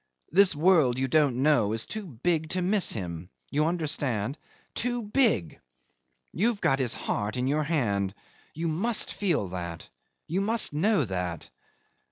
[0.31, 3.29] This world you don't know is too big to miss him.
[3.51, 4.35] You understand?
[4.73, 5.59] Too big.
[6.33, 8.15] You've got his heart in your hand.
[8.55, 9.89] You must feel that.
[10.25, 11.51] You must know that."